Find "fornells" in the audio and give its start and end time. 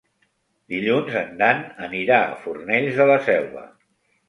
2.47-3.01